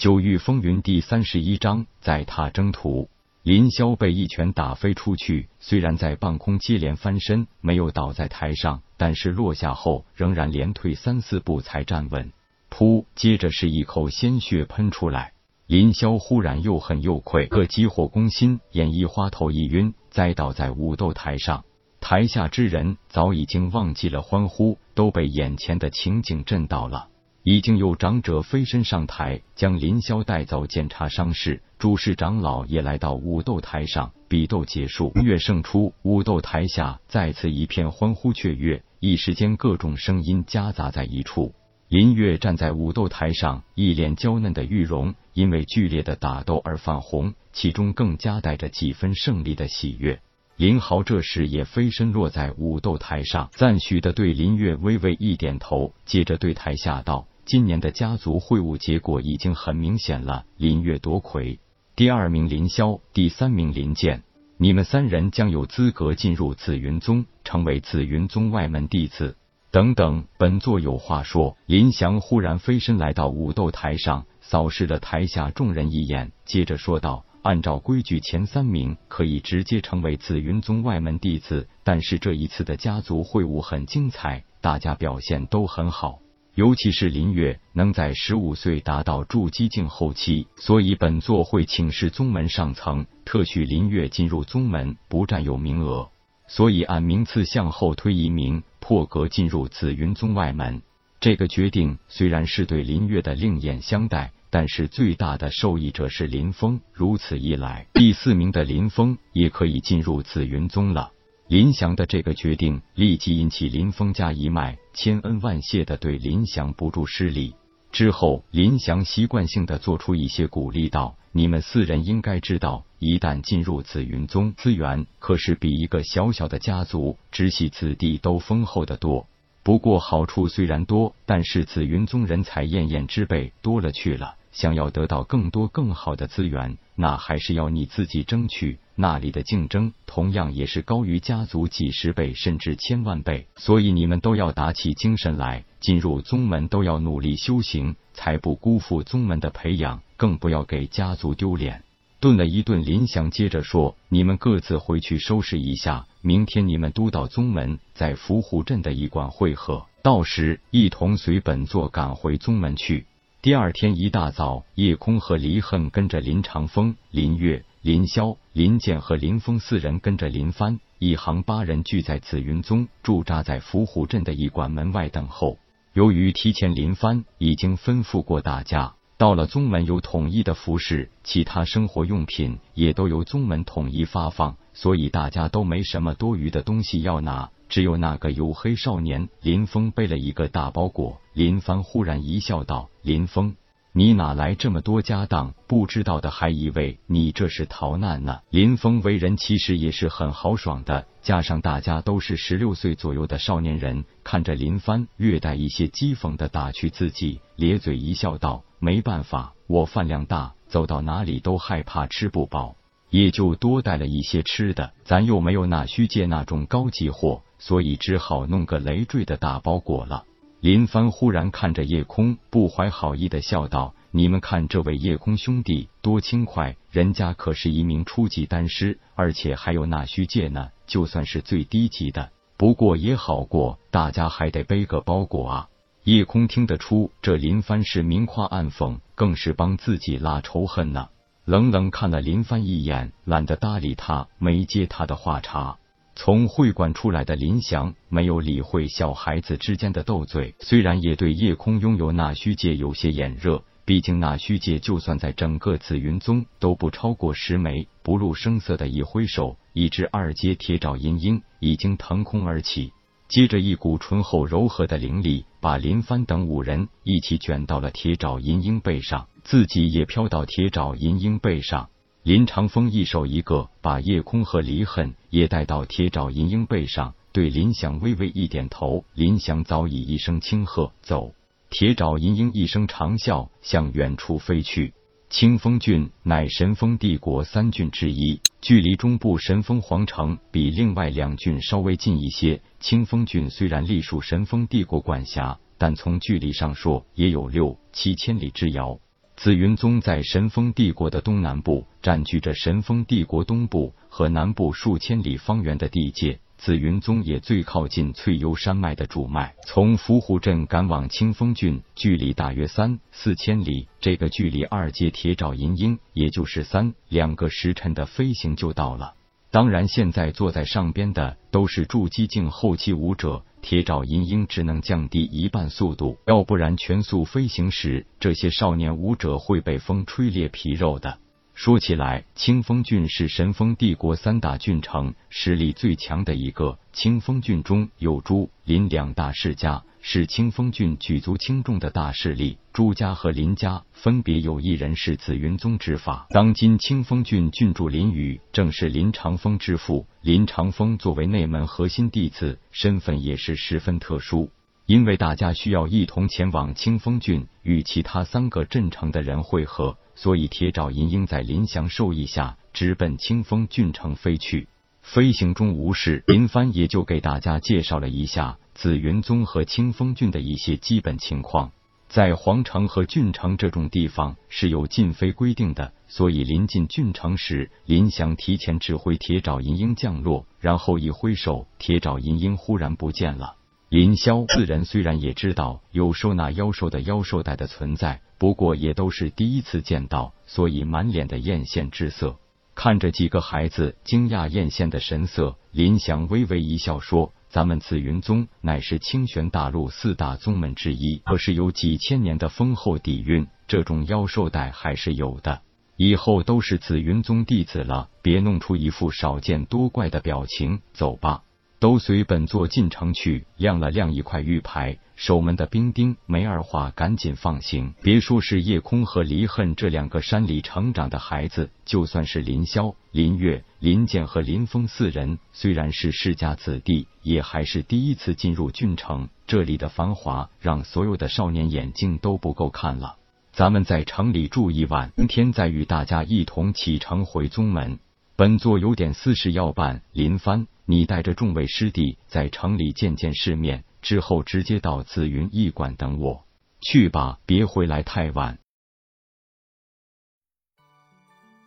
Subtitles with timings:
[0.00, 3.10] 九域风云第三十一章，在踏征途。
[3.42, 12.32] 林霄被一拳打飞出去，虽然在半空接连翻身，没有倒在台上，但是落下后仍然连退三四步才站稳。
[12.70, 13.04] 噗！
[13.14, 15.34] 接着是一口鲜血喷出来。
[15.66, 21.66] 林霄忽然又恨又愧，个急火攻心，眼一花，头一晕，栽倒在武斗台上。
[22.00, 27.08] 台下之人早已经忘记了欢呼，都被眼前的情景震到了。
[27.42, 31.62] 已经有长者飞身上台，将林霄带走检查伤势。
[31.78, 35.94] 主事长老也来到武斗台上，比斗结束， 月胜出。
[36.02, 41.54] 武斗台下再次一片欢呼雀跃，一时间各种声音夹杂在一处。
[41.88, 50.20] 林月站在武斗台上，一脸娇嫩的玉容因为剧烈的打斗而泛红，其中更夹带着几分胜利的喜悦。
[50.56, 57.26] 林豪这时也飞身落在武斗台上，赞许的对林月微微一点头，接着对台下道。
[57.50, 61.58] 今年的家族会晤结果已经很明显了，林月夺魁，
[61.96, 64.22] 第二名林霄，第三名林剑，
[64.56, 69.36] 你们三人将有资格进入紫云宗，成为紫云宗外门弟子。
[69.72, 71.56] 等等，本座有话说。
[71.66, 86.20] 林翔忽然飞身来到武斗台上，扫视了台下众人一眼，接着说道：“按照规矩，前三名可以直接成为紫云宗外门弟子，但是这一次的家族会晤很精彩，大家表现都很好。”
[86.54, 96.10] 尤其是林月能在十五岁达到筑基境后期，所以本座会请示宗门上层，特许林月进入宗门，不占有名额。
[96.48, 100.82] 所以按名次向后推一名，破格进入紫云宗外门。
[101.20, 106.80] 这个决定虽然是对林月的另眼相待，但是最大的受益者是林峰。
[106.92, 111.12] 如此一来，第四名的林峰也可以进入紫云宗了。
[111.50, 117.56] 林翔的这个决定立即引起林峰家一脉千恩万谢的对林翔不住施礼。
[117.90, 129.26] 之后，林翔习惯性的做出一些鼓励道：“你们四人应该知道，一旦进入紫云宗，资源可是比一个小小的家族直系子弟都丰厚的多。
[129.64, 138.78] 不过好处虽然多，但是紫云宗人才艳艳之辈多了去了。”想要得到更多更好的资源，那还是要你自己争取。
[138.94, 151.82] 那里的竞争同样也是高于家族几十倍甚至千万倍，所以你们都要打起精神来，进入宗门都要努力修行，才不辜负宗门的培养，更不要给家族丢脸。
[152.20, 163.06] 顿了一顿，林祥接着说：“你们各自回去收拾一下，明天你们都到宗门在伏虎镇的驿馆会合，到时一同随本座赶回宗门去。”
[163.42, 175.56] 第二天一大早，叶空和离恨跟着林长风、林月、林霄、林剑和林峰四人跟着林帆，一行八人聚在紫云宗，驻扎在伏虎镇的驿馆门外等候。
[175.94, 187.48] 由于提前林帆已经吩咐过大家，到了宗门有统一的服饰，其他生活用品也都由宗门统一发放，所以大家都没什么多余的东西要拿。
[187.70, 193.54] 只有那个黝黑少年林峰背了一个大包裹，林帆忽然一笑道：“林峰，
[193.92, 195.54] 你哪来这么多家当？
[195.68, 212.74] 不知道的还以为你这是逃难呢。”林峰为人其实也是很豪爽的，加上大家都是十六岁左右的少年人，看着林帆略带一些讥讽的打趣自己，咧嘴一笑道：“没办法，我饭量大，走到哪里都害怕吃不饱，
[213.10, 214.92] 也就多带了一些吃的。
[215.04, 220.24] 咱又没有那虚界那种高级货。”所以只好弄个累赘的大包裹了。
[220.60, 230.70] 林帆忽然看着夜空，不怀好意的笑道：“你们看这位夜空兄弟多轻快，人家可是一名初级丹师，而且还有纳虚界呢。
[230.86, 235.68] 就算是最低级的，不过也好过大家还得背个包裹啊。”
[236.04, 241.10] 夜空听得出这林帆是明夸暗讽，更是帮自己拉仇恨呢。
[241.44, 245.78] 冷冷看了林帆一眼，懒得搭理他，没接他的话茬。
[246.14, 257.88] 从会馆出来的林翔没有理会小孩子之间的斗嘴，虽然也对夜空拥有那虚界有些眼热，毕竟那虚界就算在整个紫云宗都不超过十枚。
[258.02, 262.92] 不露声色的一挥手，一只二阶铁爪银鹰已经腾空而起，
[263.30, 271.88] 接着一股醇厚柔和的灵力把林帆等五人一起卷到了铁爪银鹰背上，自己也飘到铁爪银鹰背上。
[272.24, 279.04] 林长风一手一个，把叶空和离恨也带到铁爪银鹰背上，对林翔微微一点头。
[279.14, 281.32] 林翔早已一声轻喝，走。
[281.70, 284.92] 铁爪银鹰一声长啸，向远处飞去。
[285.28, 292.60] 清风郡乃神风帝国三郡之一，距离中部神风皇城比另外两郡稍微近一些。
[292.78, 298.98] 清风郡虽然隶属神风帝国管辖，但从距离上说，也有六七千里之遥。
[299.36, 306.40] 紫云宗在神风帝国的东南部，占据着神风帝国东部和南部数千里方圆的地界。
[306.60, 313.88] 紫云宗也最靠近翠幽山脉的主脉，从伏虎镇赶往清风郡，距离大约三四千里。
[313.98, 319.14] 这个距离二阶铁爪银鹰，也就是三两个时辰的飞行就到了。
[319.50, 331.16] 当然，现在坐在上边的都是筑基境后期武者，铁爪银鹰只能降低一半速度，要不然全速飞行时，这些少年武者会被风吹裂皮肉的。
[331.62, 336.78] 说起来，清风郡是神风帝国三大郡城实力最强的一个。
[336.90, 342.56] 清风郡中有朱、林两大世家，是清风郡举足轻重的大势力。
[342.72, 346.26] 朱家和林家分别有一人是紫云宗之法。
[346.30, 350.06] 当今清风郡郡主林雨正是林长风之父。
[350.22, 354.50] 林长风作为内门核心弟子，身份也是十分特殊。
[354.86, 364.68] 因为大家需要一同前往清风郡与其他三个镇城的人会合，所以铁爪银鹰在林祥授意下直奔清风郡城飞去。
[365.00, 371.72] 飞行中无事，林帆也就给大家介绍了一下紫云宗和清风郡的一些基本情况。
[372.06, 383.56] 在皇城和郡城这种地方是有禁飞规定的，所以临近郡城时，林祥提前指挥铁爪银鹰降落，然后一挥手，铁爪银鹰忽然不见了。
[383.90, 392.38] 林霄四人虽然也知道有收纳妖兽的妖兽袋的存在，不过也都是第一次见到，所以满脸的艳羡之色。
[392.76, 405.62] 看着几个孩子惊讶艳羡的神色，林祥微微一笑说：“咱们紫云宗乃是清玄大陆四大宗门之一，可是有几千年的丰厚底蕴，这种妖兽袋还是有的。
[405.96, 410.80] 以后都是紫云宗弟子了，别弄出一副少见多怪的表情。
[410.92, 411.42] 走吧。”
[411.80, 414.98] 都随本座进城去，亮了亮一块玉牌。
[415.16, 417.94] 守门的兵丁没二话，赶紧放行。
[418.02, 429.30] 别说是夜空和离恨这两个山里成长的孩子，就算是林霄、林月、林剑和林峰四人，虽然是世家子弟，也还是第一次进入郡城。
[429.46, 433.16] 这里的繁华，让所有的少年眼睛都不够看了。
[433.52, 437.98] 咱们在城里住一晚，明天再与大家一同启程回宗门。
[438.36, 440.66] 本座有点私事要办，林帆。
[440.90, 446.44] 你带着众位师弟在城里见见世面，之后直接到紫云驿馆等我
[446.80, 448.58] 去吧，别回来太晚。